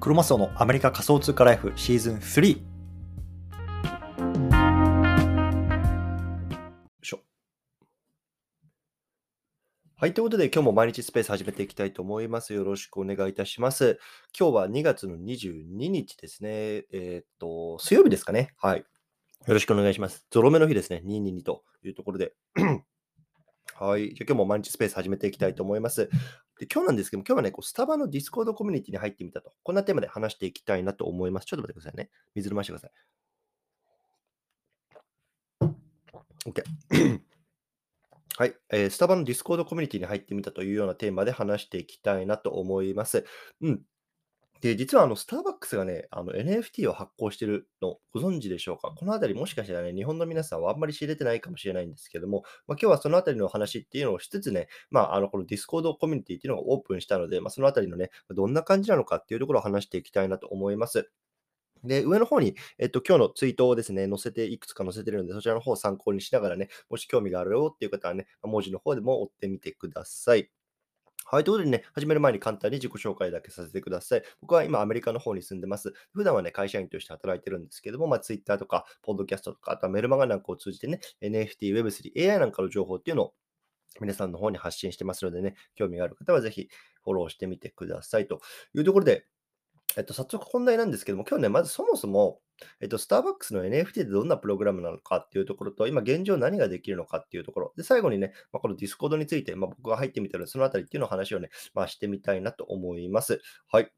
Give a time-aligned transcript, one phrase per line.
[0.00, 2.56] クロマスオのアメリカ仮想通貨ライフシーズン3。
[2.56, 2.62] よ
[7.02, 7.20] いしょ。
[9.96, 10.14] はい。
[10.14, 12.52] ということで、今日も毎日スペース始めていきたいと思います。
[12.52, 13.98] よろしくお願いいたします。
[14.38, 16.50] 今日は2月の22日ですね。
[16.92, 18.54] えーっと、水曜日ですかね。
[18.58, 18.78] はい。
[18.78, 18.84] よ
[19.48, 20.24] ろしくお願いします。
[20.30, 21.02] ゾロ目の日ですね。
[21.04, 22.34] 222というところで。
[23.80, 24.12] はい。
[24.14, 26.10] じゃ今日も毎日スペース始めていきたいと思います。
[26.58, 29.52] で今日なんですけども、今日はね、こうスタバの Discord コミュニティに入ってみたと。
[29.62, 31.46] こんなテーマで話していきたいなと思います。
[31.46, 32.10] ちょっと待ってくださいね。
[32.34, 32.90] 水飲ましてください。
[36.46, 36.62] OK。
[38.36, 43.24] はい、えースタバの Discord コミュニティに入ってみたというようなテーマで話していきたいなと思います。
[43.60, 43.82] うん。
[44.60, 48.92] で、実はあのスターバックスがね、あの NFT を発行してるのご存知でしょうか？
[48.96, 61.08] このあたりもしかしたらね、日本の皆さんはあんまり知れてないかもしれないんですけども、まあ、今日はそのあたりの話っていうのをしつつね、まあ、あのこの Discord コミュニティっていうのがオープンしたので、まあ、そのあたりのね、どんな感じなのかっていうところを話していきたいなと思います。
[61.84, 70.50] で、上の方に、えっと、今日のツイートをですね、載せて、いくつか載せてるので、そちらの方を参考にしながらね、もし興味があるよっていう方はね、文字の方でも追ってみてください。
[71.30, 71.44] はい。
[71.44, 74.22] ということでね、始める前に簡単に自己紹介だけさせてください。
[74.40, 75.92] 僕は今アメリカの方に住んでます。
[76.14, 83.34] 普段はね、会社員として働いてるんですけども、まあ、Twitter とか、ポッドキャストとか、あとはメルマガなんかを通じてね、NFT、Web3、AI なんかの情報っていうのを
[84.00, 86.70] 皆さんの方に発信してますのでね、興味がある方はぜひ
[87.04, 88.40] フォローしてみてくださいと
[88.74, 89.26] いうところで、
[89.98, 92.40] えっと、早速本題なんですけども、今日ね、まずそもそも、
[92.80, 103.40] えっと、スターバックスの NFT ってどんなプログラムなのかっていうところと、今現状何ができるのかっていうところ、で、最後にね、まあ、この Discord について、まあ、僕が入ってみたので、そのあたりっていうのを話をね、まあ、してみたいなと思います。
[103.66, 103.92] はい。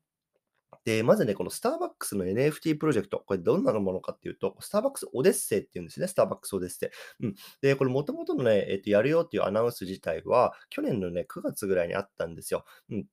[0.87, 6.87] で、まずね、このスターバックスの NFT プロジェクト、これどんなものかっていうと、スターバックスオデッセイっていうんですね、スターバックスオデッセ
[7.21, 7.27] イ。
[7.27, 7.35] うん。
[7.61, 12.65] で、これ元々のね、えっと、やるよっていうアナウンス自体は、去年のね、9月ぐらいにあったんですよ。
[12.89, 13.07] うん。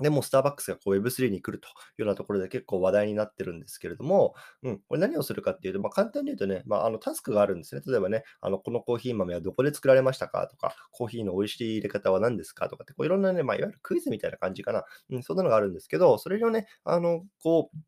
[0.00, 7.82] でもスターバックスがこう Web3 に来るというようなところで結構話題になってるんですけれども、うん、これ何をするかっていうと、まあ、簡単に言うとね、まあ、あのタスクがあるんですね。
[7.86, 14.84] 例えばね、あのこのコーヒー豆はどこで作られましたかとか、コーヒーの美味しい入れ方は何ですかとかって、こういろんなね、まあ、いわゆるクイズみたいな感じかな。
[15.10, 17.78] うん、そんなのがあるんですけど、それをね、あの、こう、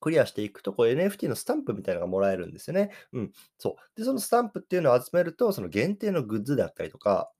[0.00, 2.90] クリアしていくと、こう NFT のスタンプみたいなのがもらえるんですよね。
[3.12, 3.98] うん、そう。
[3.98, 7.30] で、そのスタンプっていうのを集めると、その限定のグッズであったりとか、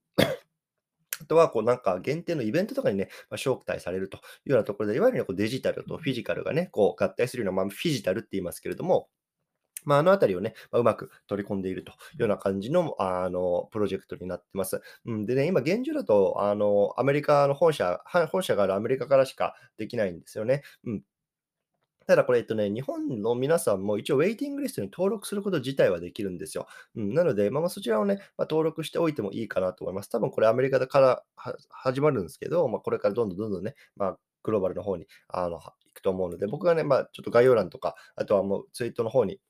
[1.21, 9.09] あとは、こうなんか限定のイベントとかにね、まあ、招待されるというようなところで、いわゆるねこうデジタルとフィジカルがね、こう合体するような、まあ、フィジタルって言いますけれども、
[9.85, 14.81] まあ、あのあたりをね、まあ、うまく取り込んでいるというような感じの、あの、プロジェクトになってます。
[15.05, 20.63] うん、でね、今現状だと、あの、アメリカの本社、は本社があるアメリカからしかできないんですよね。
[20.85, 21.03] うん。
[22.07, 26.65] ただこれ、えっとね、日本の皆さんも一応ウェイティングリストに登録すること自体はできるんですよ。
[26.95, 30.09] うん、なので、まあ、まあそちらをね、まあ、登録しておいてもいいかなと思います。
[30.09, 31.23] 多分これアメリカから
[31.69, 39.41] 始まるんですけど、まあ、これからどんどんどんどんね、まあ、グローバルの方にあの行くと思うので、僕がね、まあ、ちょっと概要欄とか、あとはもうツイートの方に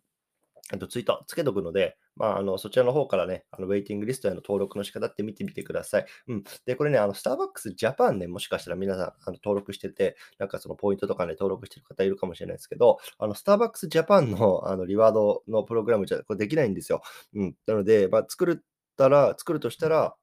[0.74, 6.05] あとツイートつけとくので、まあ、あのそちらの方からね、あのウェイティングリストへの登録の仕方って見てみてください。
[6.28, 6.44] うん。
[6.66, 17.01] で、これね、あのスターバックスジャパンね、もしかしたら皆さんあの登録してて、なんかそのポイントとかね、登録してる方いるかもしれないですけど、あのスターバックスジャパンのあのリワードのプログラムじゃこれできないんですよ。
[17.35, 17.56] うん。
[17.66, 18.66] なので、まあ、作るっ
[18.97, 20.16] たら、作るとしたら、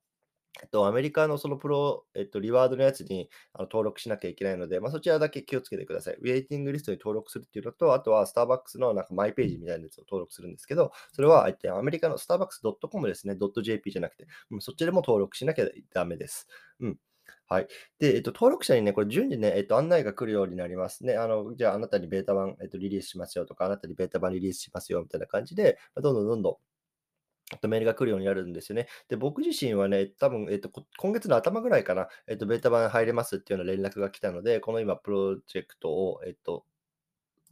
[0.63, 6.15] えっと、アメリカのそのプロ、えっと、リワードのやつにあの登録しなきゃいけないので、まあ、そちらだけ気をつけてください。
[6.21, 16.47] ウェイティングリストに登録するっていうのと、あとはスターバックスのなんかマイページみたいなやつを登録するんですけど、それはえっとアメリカのスターバックス .com ですね、.jp じゃなくて、うん、そっちでも登録しなきゃダメです。
[16.81, 16.99] うん。
[17.47, 17.69] はい。
[17.99, 21.17] で、えっと、登録者にね、これ順次ね、えっと、案内が来るようになりますね。
[21.17, 26.57] あの、じゃあ、あなたにベータ版、えっと、リリースしますよとか、あなたにベータ版リリースしますよみたいな感じで、どんどんどんどん、
[27.69, 28.89] メールが来るようになるんですよね。
[29.09, 36.65] で、僕自身はね、多分、えっと、今月の頭ぐらいかな、えっと、ベータ版入れますっていうような連絡が来たので、この今、プロジェクトを、えっと、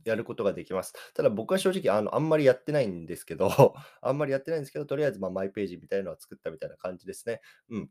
[0.04, 0.94] やることができます。
[1.14, 3.48] ただ僕は正直、あの、あんまりやってないんですけど、
[4.02, 7.40] あんまりやってないんですけど、とりあえず、まあ、マイページみたいなのは作ったみたいな感じですね。
[7.70, 7.90] うん。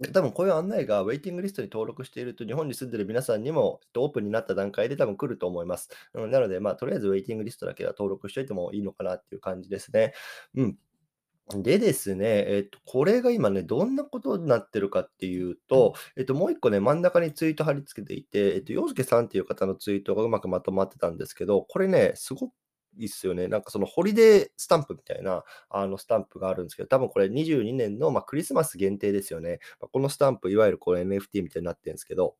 [0.00, 5.90] で多分こういう案内がウェイティングリストに登録していると、日本に住んでる皆さんにもオープンになった段階で多分来ると思います。
[6.14, 10.12] うん、なので、まあ、とりあえずウェイティングリストだけは登録しておいてもいいのかなっていう感じですね。
[10.56, 10.78] うん。
[11.50, 22.52] でですね、えっと、これが今ね、どんなことになってるかっていうと、えっと、もう一個ね、真ん中にツイート貼り付けていて、えっと、洋介さんっていう方のツイートがうまくまとまってたんですけど、これね、すごく
[22.96, 23.48] いいっすよね。
[23.48, 29.60] なんかそのホリデースタンプみたいなあのスタンプがあるんですけど、多分これ22年の、まあ、クリスマス限定ですよね。
[29.80, 32.36] まあこのスタンプ、いわゆるこれ NFT みたいになってるんですけど、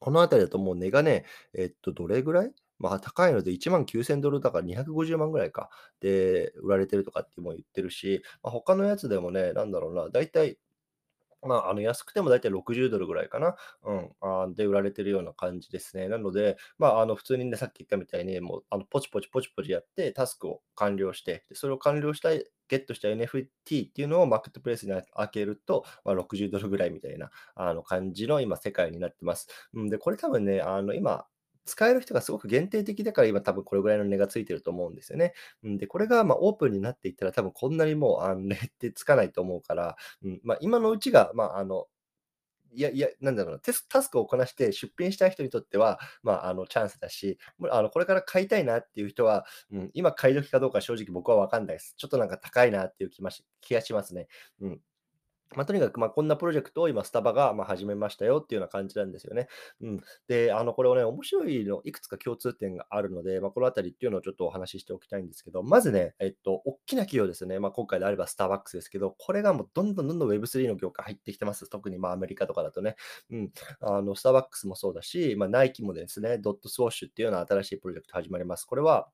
[0.00, 1.24] このあたりだともう値がね、
[1.54, 5.70] えっと、どれぐらいまあ、高いので1万9000ドルだから250万ぐらいか。
[6.00, 10.58] で、売られてるとかっても言ってるし、まあ、他のやつでもね、なんだろうな、だいたい
[11.42, 13.56] まあ、あの、安くてもだいたい $60 ぐらいかな。
[13.84, 16.08] うん、あ、で、売られてるような感じですね。
[16.08, 29.46] なので、まあ、あの、普通にね、さっき言ったみたいに、もう、あの、ポチポチポチポチやって、タスクを完了して、で、それを完了したいゲットした NFT っていうのをマーケットプレイスに開けると、まあ、$60 ぐらいみたいな、あの、感じの今世界になってます。
[29.74, 31.26] うん、で、これ多分ね、あの、今
[31.66, 35.34] 使える人がすごく限定的だから、今多分これぐらいの値がついてると思うんですよね。
[35.64, 41.86] うん、で、これがまオープンになっていったら、多分こんなにもう、あの、 値ってつかないと思うから、うん、ま、今のうちが、まあ、あの、
[42.72, 47.38] いやいや、なんだろうな、テスタスクをこなして出品したい人にとっては、まあ、あの、チャンスだし、
[47.70, 51.94] あの、これから買いたいなっていう人は、うん、今買い時かどうか正直僕はわかんないです。
[51.96, 54.28] ちょっとなんか高いなっていう気まし気がしますね。
[54.60, 54.80] うん。
[55.54, 59.48] まあ、とにかく、ま、こんなプロジェクトを今スタバが、ま、始めましたよっていうような感じなんですよね。
[59.80, 60.00] うん。
[60.26, 67.58] で、あの、これをね、面白いのいくつか共通点があるので、ま、このあたりっていうのをちょっとお話ししておきたいんですけど、まずね、えっと、おっきな企業ですね。
[67.60, 71.68] ま、今回であればスターバックスですけど、これがもうどんどんどんどん Web3 の業界入ってきてます。
[71.70, 72.96] 特に、ま、アメリカとかだとね。
[73.30, 73.52] うん。
[73.80, 78.64] あの、スターバックスもそうだし、ま、ナイキもですね、ドットスウォッシュっていうような新しいプロジェクト始まります。
[78.64, 79.08] これは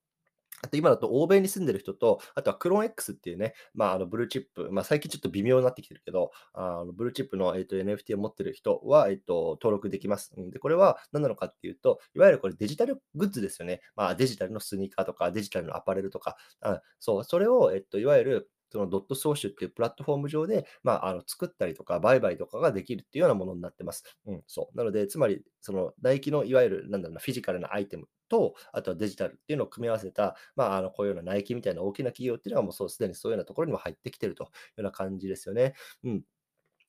[0.63, 10.33] あと今だと欧米に住んでる人と、あとはクローン X っていうね、まあ、あのブルーチップ、まあ、最近ちょっと微妙になってきてるけど、あのブルーチップの、えー、と NFT を持ってる人は、えー、と登録できます。
[10.37, 13.81] で、これは何なのかっていうと、いわゆるこれデジタルグッズですよね。
[13.97, 24.05] まあ、デジタルのスニーカーとか、デジタルのアパレルとか、あそう、それを、えっと、いわゆるそのドットソーシュっていうプラットフォーム上で、まあ、あの作ったりとか、売買とかができるっていうようなものになってます。
[24.27, 24.77] うん、そう。
[24.77, 35.75] なので、つまり、その、ナイキのいわゆる、なんだろうな、フィジカルなアイテムと、あとはデジタルっていうのを組み合わせた、まあ、あのこういうようなナイキみたいな大きな企業っていうのはもうそうすでにそういうようなところにも入ってきてるというような感じですよね。
[36.05, 36.23] うん。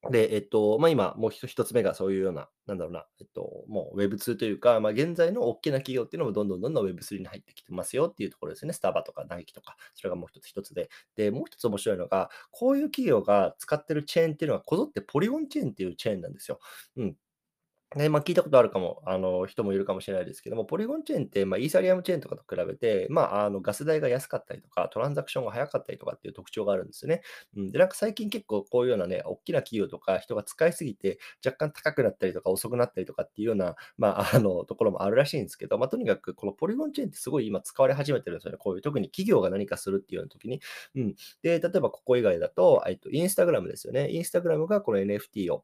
[0.09, 8.73] で、えっと、まあ、今、もう一つ目がそういうような、なんだろうな、えっと、もう Web2 というか、まあ、現在の大きな企業っていうのもどんどんどんどん Web3 に入ってきてますよっていうところですね。
[8.73, 10.89] スタバとかナイキとか、それがもう一つ一つで。
[11.15, 16.59] で、もう一つ面白いのが、こういう企業が使ってるチェーンっていうのは、こぞってポリゴンチェーンっていうチェーンなんですよ。
[16.97, 17.15] うん。
[17.95, 27.21] ね、まあ、聞いたことあるかも、あの、人もいるかもしれないですけども、ポリゴンチェーンって、まあ、イーサリアムチェーンとかと比べて、まあ、あの、ガス代が安かったりとか、トランザクションが早かったりとかっていう特徴があるんですよね。
[27.55, 38.57] うん、で、なんか最近結構こういうようなね、大きな企業とか人が使いすぎて、若干高くなったりとか遅くなったりとかっていうような、まあ、あの、ところもあるらしいんですけど、まあ、とにかくこのポリゴンチェーンってすごい今使われ始めてるんですよね。
[38.57, 40.61] こういう、特に企業が何かするっていうような時に。
[40.95, 41.15] うん。
[41.41, 44.09] で、例えばここ以外だと、えっと、インスタグラムですよね。
[44.11, 45.63] インスタグラムがこの NFT を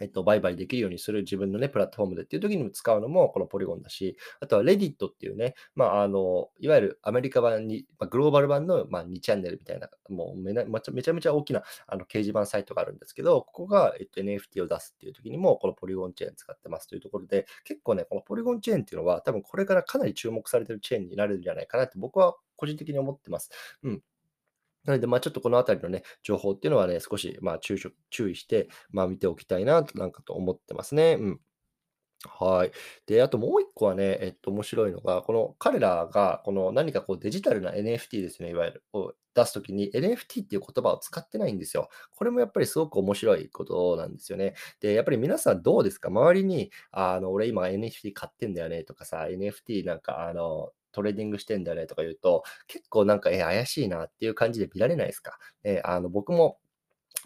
[0.00, 23.50] えっと、売買できるようにする自分のね、プラットフォームでっていう時にも使うのもこのポリゴンだし、あとは Reddit っていうね、まあ、あの、いわゆるアメリカ版に、まあ、グローバル版の、まあ、2チャンネルみたいな、もうめなめちゃめちゃ大きなあの掲示板サイトがあるんですけど、ここが、えっと、NFT を出すっていう時にも、このポリゴンチェーン使ってますというところで、結構ね、このポリゴンチェーンっていうのは、多分これからかなり注目されてるチェーンになるんじゃないかなって僕は個人的に思ってます。
[23.82, 24.02] うん。
[24.84, 31.16] なので、まあ、ちょっとこのあたりのね、情報っていうのはね、少し、まあ、注意して、まあ、見ておきたいな、なんかと思ってますね。
[31.20, 31.40] うん。
[32.26, 32.72] はい。
[33.06, 41.88] で、あともう一個はね、えっと、面白いのが、この彼らが、この何かこうデジタルな NFT ですね、いわゆる、を出すときに NFT っていう言葉を使ってないんですよ。
[42.16, 44.54] これもやっぱりすごく面白いことなんですよね。
[44.80, 46.08] で、やっぱり皆さんどうですか？
[46.08, 55.38] 周りに、あの、俺今 NFT 買ってんだよねとかさ、NFT なんか、あの、トレーディングしてんだよねとか言うと、結構なんか、え、怪しいなっていう感じで見られないですか？
[55.64, 56.58] え、あの、僕も、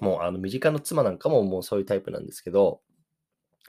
[0.00, 2.80] もう、あの、身近の妻なんかももうそういうタイプなんですけど、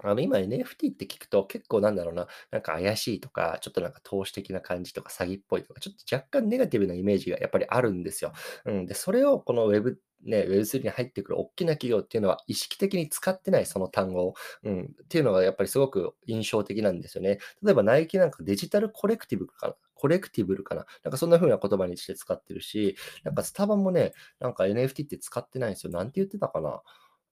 [0.04, 8.34] あの、今 NFT って聞くと結構なんだろうな、なんか怪しいとか、ちょっとなんか投資的な感じとか詐欺っぽいとか、ちょっと若干ネガティブなイメージがやっぱりあるんですよ。
[8.66, 8.86] うん。
[8.86, 17.40] で、それをこの Web ね、Web3 に入ってくる大きな企業っていうのは意識的に使ってないその単語を、うん、っていうのがやっぱりすごく印象的なんですよね。
[17.64, 25.92] 例えばナイキなんかデジタルコレクティブかなコレクティブルかななんかそんな風な言葉にして使ってるし、なんかスタバもね、なんか NFT って使ってないんですよ。
[25.92, 26.82] なんて言ってたかな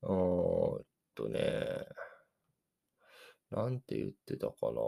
[0.03, 0.83] うーん
[1.15, 1.41] とね、
[3.51, 4.81] なんて言ってたかな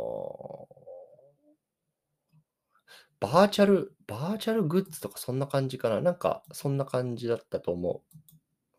[3.20, 8.02] バーチャル、バーチャルグッズとかそんな感じかななんか、そんな感じだったと思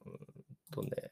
[0.06, 0.10] う。
[0.10, 0.30] うん
[0.70, 1.10] とね。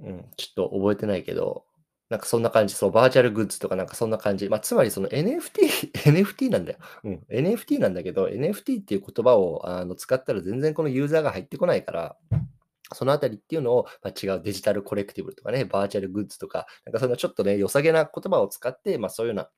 [0.00, 1.64] うん、ちょっと覚えてないけど、
[2.08, 4.48] なんかそんな感じ、そう、バーチャルグッズとかなんかそんな感じ。
[4.48, 6.78] まあ、つまりその NFT、 NFT なんだよ。
[7.04, 12.16] うん、NFT なんだけど、NFT っていう言葉をあの使ったら全然このユーザーが入ってこないから、
[12.94, 19.50] そのあたりっていうのを、まあ、違うデジタルコレクティブとかね、バーチャルグッズとか、なんかそんなちょっとね、良さげな言葉を使って、まあそういうような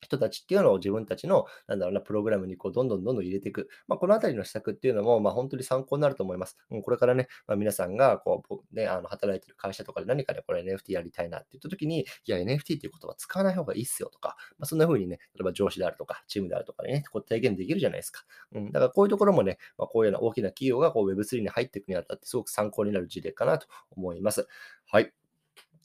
[0.00, 3.68] 人たちっていうのを自分たちの、なんだろうな、プログラムにこうどんどんどんどん入れていく。
[3.88, 6.58] まあ、このあたりの施策っていうのも、まあ、本当に参考になると思います。
[6.70, 18.24] うん、これからね、まあ、皆さんがこう、ね、あの働いてる会社とかで何かでこれ NFT やりたいなって言った時に、いや、NFT っていう言葉使わない方がいいっすよとか、まあ、そんな風にね、例えば上司であるとか、チームであるとかね、こう体験できるじゃないですか。
[18.52, 24.46] うん、だからこういうところもね、まあ、こういうような大きな企業がこう Web3 に入っていくにあたってすごく参考になる事例かなと思います。
[24.90, 25.12] はい。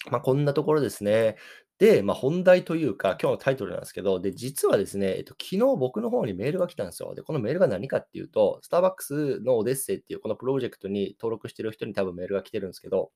[0.09, 1.35] まあ、こんなところですね。
[1.81, 7.15] で、まあ、本題というか、今日のタイトルなんですけど、で、実はですね、えっと、昨日僕の方にメールが来たんですよ。
[7.15, 13.09] で、このメールが何かっていうと、スターバックスのオデッセイっていうこのプロジェクトに登録してる人に多分メールが来てるんですけど、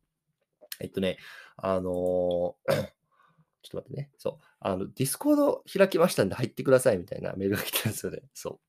[0.80, 1.18] えっとね、
[1.58, 1.92] あのー
[3.62, 4.10] ちょっと待ってね。
[4.18, 4.46] そう。
[4.60, 8.24] あの、 Discord開きましたんで入ってくださいみたいなメールが来てるんですよね。
[8.34, 8.60] そ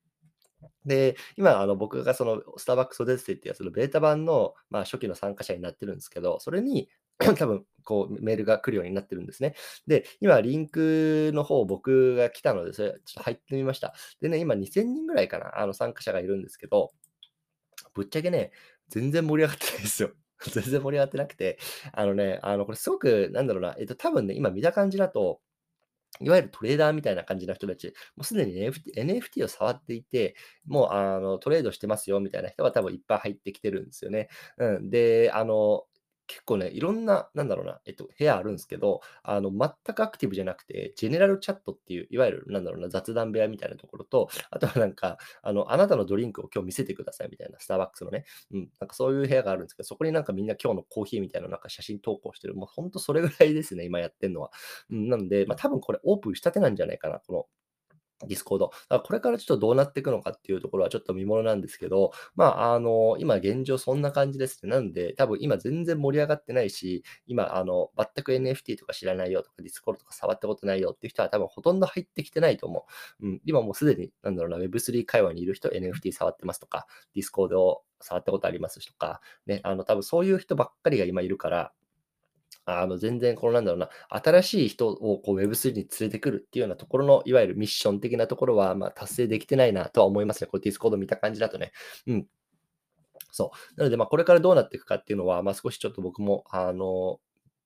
[0.63, 0.69] う。
[0.85, 6.91] で、今、あの僕がそのスターバックスオデッセイっていうやつのベータ版の、まあ、初期の参加者になってるんですけど、それに
[7.37, 9.55] 多分、こう、メールが来るようになってるんですね。
[9.87, 13.95] で、今、リンクの方、僕が来たので、それ、ちょっと入ってみました。
[14.21, 16.93] でね、今、2000人ぐらいかな、あの、参加者がいるんですけど、
[17.95, 18.53] ぶっちゃけね、
[18.89, 20.11] 全然盛り上がってないですよ。
[20.53, 21.59] 全然盛り上がってなくて、
[21.93, 25.41] あのね、あの、これすごく、なんだろうな、えっと、多分ね、今見た感じだと、
[26.21, 30.35] いわゆるトレーダーみたいな感じの人たち、もうすでに NFT, NFT を触っていて、
[30.67, 34.29] もうあのトレードしてますよみたいな人が多分いっぱい入ってきてるんですよね。
[34.59, 35.85] うん、で、あの、
[36.27, 54.51] 結構ね、いろんな、なんだろうな、えっと、部屋あるんですけど、あの、全くアクティブじゃなくて、ジェネラルチャットっていう、いわゆる、なんだろうな、雑談部屋みたいなところと、あとはなんか、あの、あなたのドリンクを今日見せてくださいみたいな、スターバックスのね、うん、なんかそういう部屋があるんですけど、そこになんかみんな今日のコーヒーみたいななんか写真投稿してる、もうほんとそれぐらいですね、今やってるのは。
[54.91, 57.47] うん、なので、まあ多分これオープンしたてなんじゃないかな、この
[58.27, 58.67] Discord。
[58.67, 64.71] だからこれからちょっとどうなっていくのかっていうところはちょっと見ものなんですけど、まあ、あの、今現状そんな感じですね。
[64.71, 72.87] なんで、多分今全然盛り上がってないし、今、あの、全く NFT とか知らないよとか、 Discordとか触ったことないよっていう人は多分ほとんど入ってきてないと思
[73.21, 73.27] う。
[73.27, 81.73] うん、今もうすでに、なんだろうな、Web3 会話にいる人 NFT 触ってますとか、 Discordを触ったことありますとか、ね、あの、多分そういう人ばっかりが今いるから、
[82.67, 90.49] あの、全然、このなんだろうな、新しい人をこう Web3 に連れてくるっていうようなところの、いわゆるミッション的なところは、ま、達成できてないなとは思いますね。
[90.51, 91.73] これ Discord 見た感じだとね。
[92.09, 92.27] うん。
[93.33, 93.79] そう。
[93.79, 97.21] なので、ま、これからどうなっていくかっていうのは、まあ、少しちょっと僕も、あの、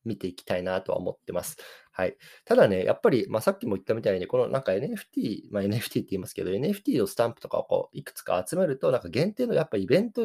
[0.05, 1.59] 見ていきたいなとは思ってます。
[1.93, 2.17] はい。
[2.45, 10.23] ただね、やっぱり、まあ、さっきも言ったみたいに、このなんか NFT、まあ、NFT って言いますけど、NFT のスタンプとかをこういくつか集めると、なんか限定のやっぱイベント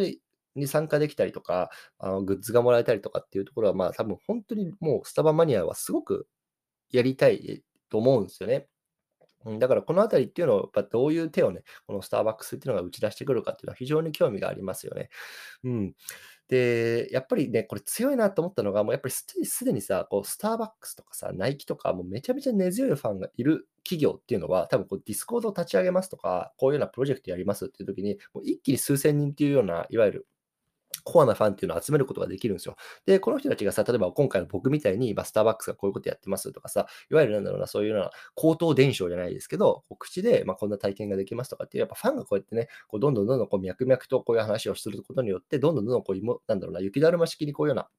[0.55, 1.69] に参加できたりとか、
[2.00, 6.27] あのグッズがもらえたりとかっていうところは、まあ多分本当にもうスタバマニアはすごく
[6.91, 8.67] やりたいと思うんですよね。
[9.59, 15.09] だからこのあたりっていうのを、やっぱどういう手をね、このスターバックスっていうのが打ち出してくるかっていうのは非常に興味がありますよね。
[15.63, 15.95] うん。
[16.47, 30.27] で、やっぱりね、これ強いなと思ったのが、もうやっぱりすでにさ、こうスターバックスとかさ、ナイキとか、もうめちゃめちゃ根強いファンがいる企業っていうのは、多分こう Discordを立ち上げますとか、こういうようなプロジェクトやりますっていう時に、もう一気に数千人っていうような、いわゆる
[31.05, 32.75] コアなファンっていうのを集めることができるんですよ。
[33.05, 47.89] で、この人たちがさ、例えば今回の僕みたいに、まスターバックスがこういうことやってますとかさ、いわゆるなんだろうな、そういうような口頭伝承じゃないですけど、こう口で、まあこんな体験ができますとかっていう、やっぱファンがこうやってね、こうどんどんどんどんこう脈々とこういう話をすることによって、どんどんどんどんこう、なんだろうな、雪だるま式にこういうような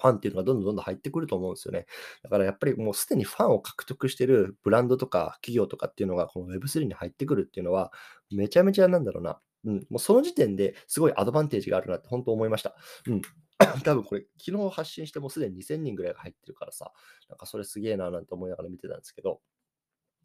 [0.08, 1.86] ァンっていうのがどんどんどんどん入ってくると思うんですよね。
[2.22, 7.92] だからやっぱりもうすでにファンを獲得してるブランドとか企業とかっていうのがこの Web3 に入ってくるっていうのは、
[8.30, 12.74] めちゃめちゃなんだろうな、うん、もうその時点ですごいアドバンテージがあるなって本当思いました。
[13.06, 13.22] うん。
[13.84, 16.92] 多分これ、昨日発信してもすでに2000人ぐらいが入ってるからさ、
[17.28, 19.40] なんかそれすげえななんて思いながら見てたんですけど、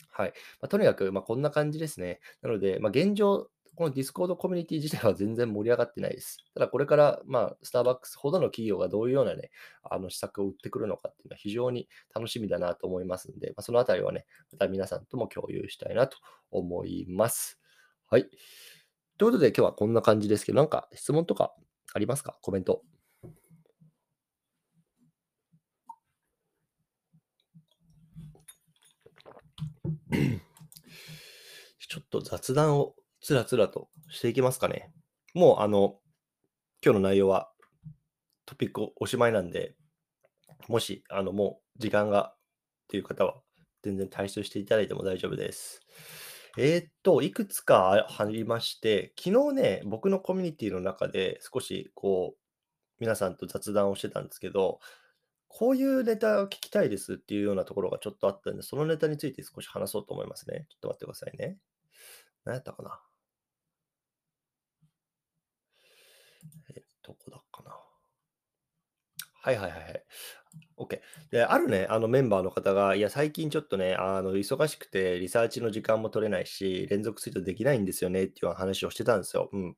[0.09, 0.33] はい。
[0.61, 2.19] まあ、とにかく、まあ、こんな感じですね。
[2.41, 6.39] なので、まあ、現状、この Discordコミュニティ自体は全然盛り上がってないです。
[6.53, 9.51] ただこれから、まあ、スターバックスほどの企業がどういうようなね、
[9.83, 16.17] あの施策を打ってくるのかっていうのは非常に楽しみだなと思いますんで、まあ、そのあたりはね、また皆さんとも共有したいなと
[16.51, 17.59] 思います。
[18.07, 18.27] はい。
[19.19, 21.53] ということで今日はこんな感じですけど、なんか質問とか
[21.93, 22.37] ありますか？
[22.41, 22.83] コメント。
[31.89, 34.93] ちょっと雑談をつらつらとしていきますかね。
[35.33, 35.99] もうあの、
[36.81, 37.51] 今日の内容は
[38.45, 39.75] トピックおしまいなんで、
[40.69, 42.37] もしあのもう時間がっ
[42.87, 43.41] ていう方は
[43.83, 45.81] 全然退出していただいても大丈夫です。
[46.57, 52.39] えーっと、いくつかありまして、昨日ね、僕のコミュニティの中で少しこう、
[52.99, 54.79] 皆さんと雑談をしてたんですけど、
[55.47, 60.67] こういうネタを聞きたいですっていうようなところがちょっとあったんで、そのネタについて少し話そうと思いますね。
[60.69, 61.57] ちょっと待ってくださいね。
[62.45, 63.01] 何やったかな？
[66.75, 67.75] え、どこだっかな
[69.41, 70.05] はいはいはいはい。
[70.77, 71.01] OK。
[71.31, 79.49] で、あるね、あのメンバーの方が、いや、最近ちょっとね、あの、忙しくてリサーチの時間も取れないし、連続ツイートできないんですよねっていう話をしてたんですよ。
[79.51, 79.75] うん。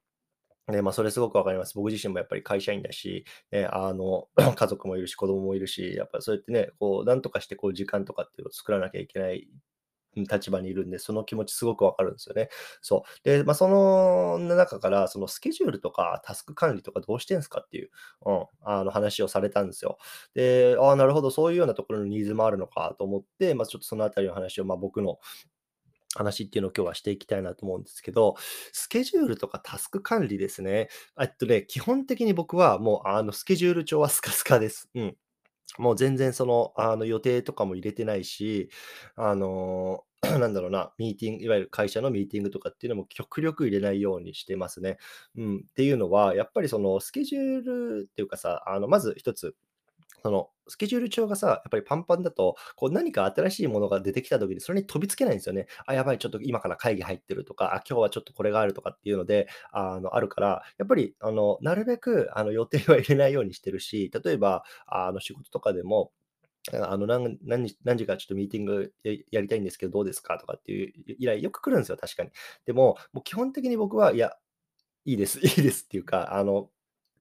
[0.68, 1.76] で、まあ、それすごくわかります。
[1.76, 9.48] 僕自身もやっぱり会社員だし、ね、あの、 家族もいるし、子供もいるし、やっぱそうやってね、こう、なんとかしてこう時間とかっていうのを作らなきゃいけない
[10.16, 12.50] 立場にいるんで、その気持ちすごくわかるんですよね。
[12.82, 13.24] そう。
[13.24, 17.90] で、まあ、その中から、そのスケジュールとかタスク管理とかどうしてんすかっていう、
[18.26, 19.98] うん、あの話をされたんですよ。
[20.34, 25.20] で、ああ、なるほど、そういうようなところのニーズもあるのかと思って、まあ、ちょっとそのあたりの話を、まあ、僕の
[26.16, 28.36] 話っていうのを今日はしていきたいなと思うんですけど、
[28.72, 30.90] スケジュールとかタスク管理ですね。
[31.20, 34.90] えっとね、基本的に僕はもうあのスケジュール帳はスカスカです。
[34.94, 35.18] うん。
[35.78, 38.70] もう全然その、あの予定とかも入れてないし、
[39.16, 40.04] あの、
[40.40, 44.98] なんだろうな、ミーティング、いわゆる会社のミーティングとかっていうのも極力入れないようにしてますね。
[45.36, 45.58] うん。
[45.70, 49.56] っていうのは、やっぱりそのスケジュールっていうかさ、あの、まず一つ、
[50.24, 55.68] そのスケジュール帳がさ、やっぱりパンパンだと、こう何か新しいものが出てきた時にそれに飛びつけないんですよね。
[55.86, 66.12] あ、やばい、ちょっと今から会議入ってるとか、あ、今日はちょっとこれがあるとかっていうので、あの、あるから、やっぱり、あの、なるべく、あの、予定は入れないようにしてるし、例えば、あの、仕事とかでも、
[66.74, 68.94] あの、何何何時かちょっとミーティング
[69.32, 72.30] やりたいんですけど、どうですかとかっていう依頼よく来るんですよ、確かに。
[72.66, 74.34] でも、もう基本的に僕は、いや、
[75.06, 76.70] いいです、いいですっていうか、あの、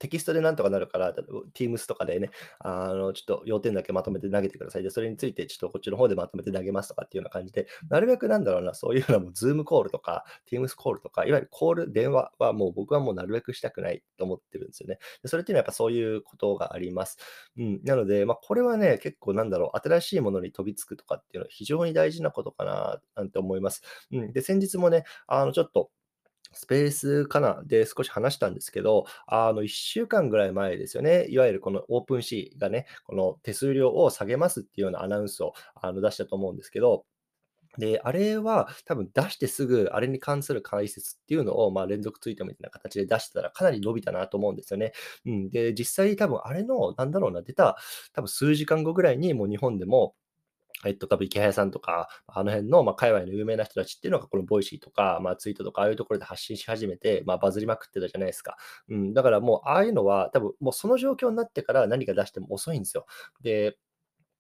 [0.01, 1.15] テキストでなんとかなるから、
[1.55, 4.83] Teams とかでね、あの、ちょっと要点だけまとめて投げてください。
[4.83, 14.99] で、それについてちょっとこっちの方でまとめて投げますとかっていうような感じで、なるべくなんだろうな、そういうようなもう Zoom コールとか、Teams コールとか、いわゆるコール、電話はもう僕はもうなるべくしたくないと思ってるんですよね。
[15.23, 17.19] でそれっていうのはやっぱそういうことがあります。
[17.59, 17.81] うん。
[17.85, 23.83] なので、まあ、これはね、結構なんだろう、新しいものに飛びつくとかっていうのは非常に大事なことかな、なんて思います。
[24.13, 24.33] うん。
[24.33, 25.91] で、先日もね、あの、ちょっと、
[26.53, 27.63] スペースかな？
[27.65, 31.27] で少し話したんですけど、あの、1週間ぐらい前ですよね。
[31.29, 37.05] いわゆるこのオープンシーがね、この手数料を下げますっていうようなアナウンスをあの出したと思うんですけど、
[37.79, 44.93] で、あれは多分出してすぐ、あれに関する解説っていうのを、まあ、連続ツイートみたいな形で出してたらかなり伸びたなと思うんですよね。
[45.25, 45.51] うん。
[45.51, 47.77] で、実際多分あれの、なんだろうな、出た
[48.13, 50.15] 多分数時間後ぐらいにもう日本でも
[50.87, 58.57] えっと、多分イケハヤさんとか、あの辺の、まあ、界隈の有名な人たちっていうのが、この Voicy とか、まあ、ツイートとか、ああいうところで発信し始めて、まあ、バズりまくってたじゃないですか。
[58.89, 63.07] うん、だからもう、ああいうのは、多分もうその状況になってから何か出しても遅いんですよ。
[63.43, 63.77] で、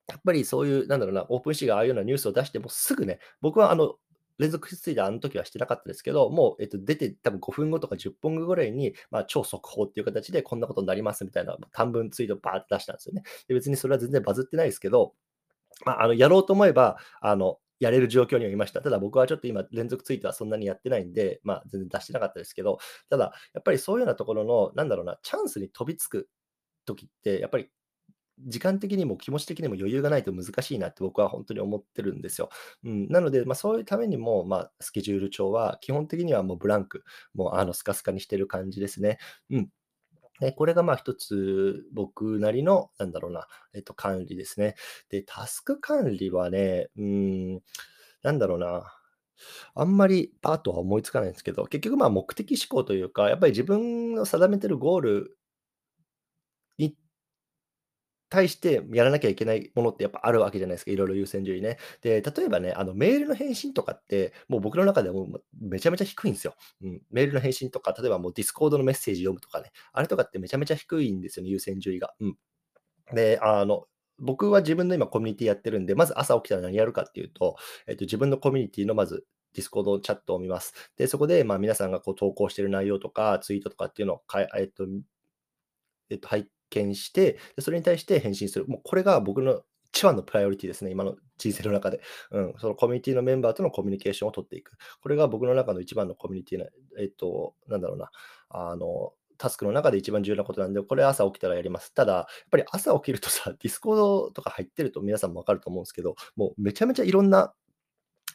[0.09, 3.97] やっぱりそういう、なんだろうな、 OpenSea がああいうようなニュースを出してもすぐね、僕はあの、
[4.41, 13.23] 連続ツイートあの時はしてなかったですけど、もう、えっと、出て多分5分後とか10分後ぐらいに、まあ、超速報っていう形でこんなことになりますみたいな短文ツイートバーって出したんですよね。
[13.49, 15.13] で別にそれは全然バズってないですけど、
[15.85, 18.83] まあ、あの、やろうと思えば、あの、やれる状況にはいました。
[18.83, 26.29] ただ僕はちょっと今連続ツイートはそんなにやってないんで、まあ、全然出してなかったですけど、ただやっぱりそういうようなところの、なんだろうな、チャンスに飛びつく
[26.85, 27.71] 時って、やっぱり
[28.47, 32.51] 時間的にも気持ち的にも余裕がないと難しいなって僕は本当に思ってるんですよ。
[32.85, 39.19] うん、なので、まあ、そういうためにも、まあ、スケジュール帳は基本的にはもうブランク、もうあのスカスカにしてる感じですね。
[39.51, 39.69] うん。
[40.41, 44.75] で、これがまあ一つ僕なりの、なんだろうな、えっと、管理ですね。
[45.11, 47.63] で、タスク管理はね、うーん、
[48.23, 48.85] なんだろうな、
[49.75, 55.40] あんまりパーッとは思いつかないんですけど、結局まあ目的思考というか、やっぱり自分の定めてるゴールに
[58.31, 61.79] 対してやらなきゃいけないものってやっぱあるわけじゃないですか、いろいろ優先順位ね。
[62.01, 66.55] で、例えばね、あのメールの返信とかって、もう僕の中でもめちゃめちゃ低いんですよ。
[66.83, 72.15] うん、メールの返信とか、例えばもう Discordのメッセージ読むとかね、あれとかってめちゃめちゃ低いんですよね、優先順位が。
[72.21, 72.37] うん。
[73.15, 73.87] で、あの、
[74.19, 80.75] 僕は自分の今コミュニティやってるんで、まず朝起きたら何やるかっていうと、えっと、自分のコミュニティのまず Discordチャットを見ます。
[80.97, 84.23] で、そこで、まあ、皆さんがこう投稿している内容とか、ツイートとかっていうのを
[84.57, 84.87] え、っと、
[86.11, 88.67] えっと、拝見して、それに対して返信する。
[88.67, 92.01] もうこれが僕の一番のプライオリティですね、今の人生の中で。
[92.31, 94.73] うん、そのコミュニティのメンバーとのコミュニケーションを取っていく。
[95.03, 96.67] これが僕の中の一番のコミュニティな、
[96.99, 98.11] えっと、なんだろうな、
[98.49, 101.93] あの、タスクの中で一番重要なことなんで、これ朝起きたらやります。
[101.95, 107.55] ただ、やっぱり朝起きるとさ、 Discordとか入ってると皆さんもわかると思うんですけど、もうめちゃめちゃいろんな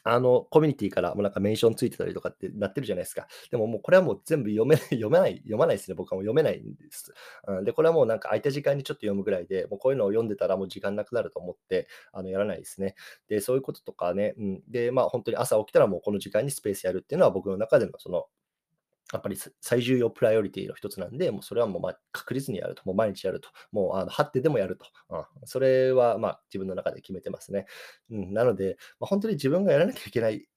[0.08, 3.26] あの、コミュニティからもなんかメンションついてたりとかってなってるじゃないですか。
[3.50, 5.96] でももうこれはもう全部読め 読めない、読まないですね。
[5.96, 7.12] 僕はもう読めないんです。
[7.48, 12.94] うん、で、これはもうなんか空いた時間にちょっと読むぐらいで、もうこういうのを読んでたらもう時間なくなると思って、あの、やらないですね。
[13.28, 14.62] で、そういうこととかね、うん。
[14.68, 18.26] で、まあ本当に朝起きたらもうこの時間にスペースやるっていうのは僕の中でのその
[19.12, 27.66] やっぱり最重要プライオリティの一つなんで、もうそれはもうま確実にやると、もう毎日やると、もうあの張ってでもやると、うん、それはまあ自分の中で決めてますね。
[28.10, 30.48] うん、なので、まあ、本当に自分がやらなきゃいけない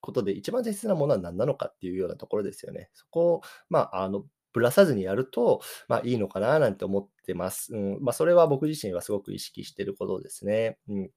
[0.00, 2.90] ことで、一番大切なものは何なのかっていうようなところですよね。
[2.94, 7.74] そこを、まあ、あの、ぶらさずにやると、まあ、いいのかななんて思ってます。
[7.74, 10.78] うん、まあ、それは僕自身はすごく意識してることですね。
[10.88, 11.10] うん。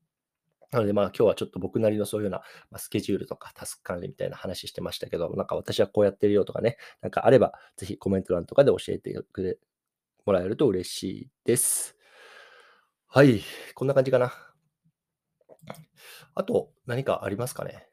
[0.72, 9.58] なので、まあ、今日はちょっと僕なりのそういうような、ま、スケジュールとかタスク管理みたいな話してましたけど、なんか私はこうやってるよとかね、なんかあれば、ぜひコメント欄とかで教えてくれ
[10.26, 11.96] もらえると嬉しいです。
[13.10, 13.42] はい、
[13.74, 14.34] こんな感じかな。
[16.36, 17.88] あと、何かありますかね？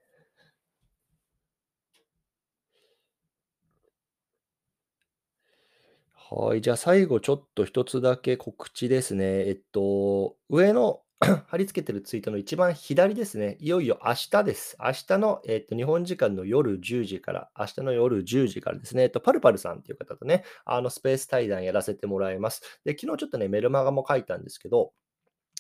[6.15, 9.47] はい、じゃあ最後ちょっと一つだけ告知ですね。
[9.49, 11.03] えっと、上の
[11.49, 13.57] 貼り付けてるツイートの一番左ですね。
[13.61, 14.77] いよいよ明日です。
[14.81, 22.81] 明日の、えっと、日本時間の夜10時から、明日の夜10時からですね、えっと、パルパルさんっていう方とね、あの、スペース対談やらせてもらいます。
[22.85, 24.93] で、昨日ちょっとね、メルマガも書いたんですけど、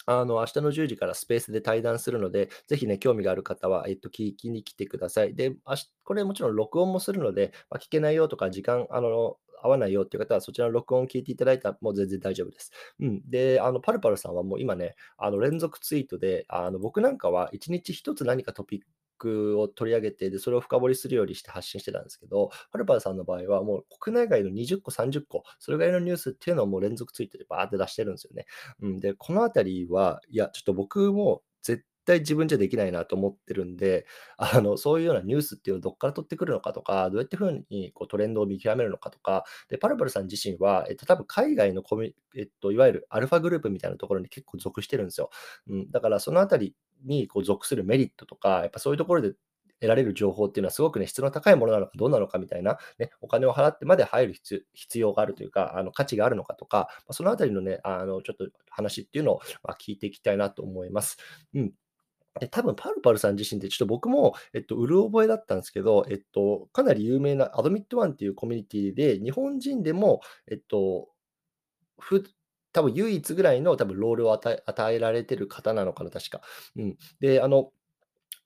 [0.06, 5.34] あの、明日の10時からスペースで対談するので、ぜひね、興味がある方は、えっと、聞きに来てください。
[5.34, 12.70] で、あしこれもちろん録音もするので、まあ、聞けないよとか、時間、あの、合わないよっていう方は、そちらの録音を聞いていただいたら、もう全然大丈夫です。
[13.00, 13.22] うん。
[13.28, 18.80] で、あの、パルパルさんはもう今ね、あの、連続ツイートで、あの、僕なんかは1日1つ何かトピッ
[19.18, 28.46] クを取り上げて、で、それを深掘りするようにして発信してたんですけど、パルパルさんの場合はもう国内外の20個、30個、それぐらいのニュースっていうのをもう連続ツイートでバーって出してるんですよね。
[28.80, 29.00] うん。
[29.00, 45.30] で、このあたりは、いや、ちょっと僕も絶対自分じゃできないなと思ってるんで、 あの、そういうようなニュースっていうのをどっから取ってくるのかとか、どうやってふうにこうトレンドを見極めるのかとか、で、パルパルさん自身は、えっと、多分海外のコミえっと、いわゆるアルファグループみたいなところに結構属してるんですよ。
[45.68, 49.34] うん、だからそのあたりにこう属するメリットとか、やっぱそういうところで
[49.80, 61.18] 得られる情報っていうのはすごくね、質の高いものなのかどうなのかみたいな、ね、お金を払ってまで入る必要があるというか、あの価値があるのかとか、まそのあたりのね、あのちょっと話っていうのを、ま聞いていきたいなと思います。
[61.54, 61.72] うん。
[62.40, 70.20] で、多分パルパルさん自身ってちょっと僕も、えっと、うる覚えだったんですけど、えっと、かなり有名なアドミットワンっていうコミュニティで、日本人でも、
[70.50, 71.08] えっと、
[72.00, 72.24] ふ
[72.72, 76.42] 多分唯一ぐらいの多分ロールを与え与えられてる方なのかな、確か。
[76.76, 76.98] うん。
[77.20, 77.72] で、あの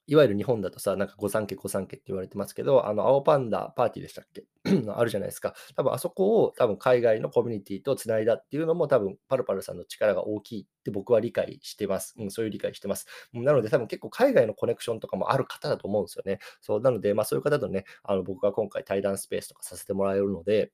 [0.08, 4.44] いわゆる日本だとさ、なんか御三家御三家って言われてますけど、あの、青パンダパーティーでしたっけ？
[4.96, 5.54] あるじゃないですか。
[5.76, 12.14] 多分あそこを多分海外のコミュニティとつないだっていうのも多分パルパルさんの力が大きいって僕は理解してます。
[12.18, 13.06] うん、そういう理解してます。
[13.34, 16.38] なので多分結構海外のコネクションとかもある方だと思うんですよね。
[16.62, 20.72] そう、なので、まあそういう方とね、あの僕が今回対談スペースとかさせてもらえるので、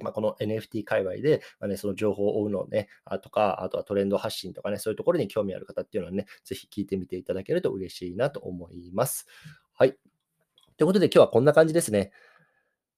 [0.00, 9.26] まあ、この NFT 界隈で、まあね、その情報を追うのね、あとか、あとはトレンド発信とかね、そういうところに興味ある方っていうのはね、ぜひ聞いてみていただけると嬉しいなと思います。
[9.74, 9.96] はい。
[10.76, 12.12] ということで、今日はこんな感じですね。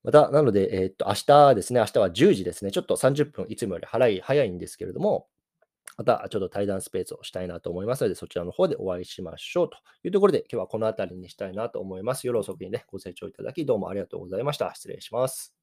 [0.04, 5.26] また、なので、えー、っと、明日ですね、明日は10時ですね、ちょっと30分いつもより早い早いんですけれども、
[5.96, 12.26] またちょっと対談スペースをしたいなと思いますので、そちらの方でお会いしましょうというところで、今日はこの辺りにしたいなと思います。
[12.26, 14.74] 夜遅くにね、ご清聴いただき、どうもありがとうございました。
[14.74, 15.53] 失礼します。